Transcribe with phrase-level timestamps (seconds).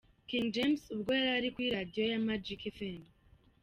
[0.27, 3.01] King James ubwo yarari kuri radiyo ya Magic Fm.